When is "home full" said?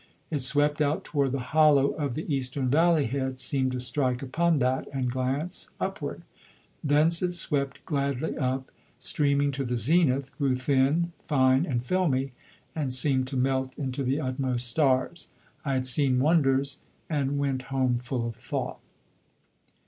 17.69-18.25